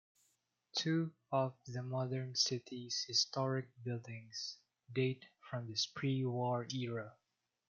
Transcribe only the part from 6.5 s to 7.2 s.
era.